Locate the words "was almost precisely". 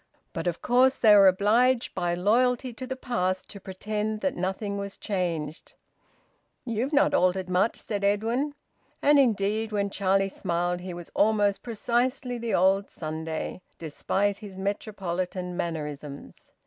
10.95-12.39